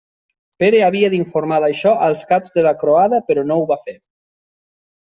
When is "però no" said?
3.31-3.61